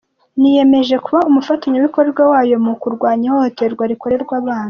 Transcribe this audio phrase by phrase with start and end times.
[0.39, 4.59] Niyemeje kuba umufatanyabikorwa wayo mu kurwanya ihohoterwa rikorerwa abana."